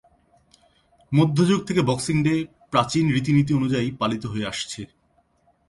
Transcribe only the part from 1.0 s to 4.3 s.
মধ্যযুগ থেকে Boxing Day প্রাচীন রীতি-নীতি অনুযায়ী পালিত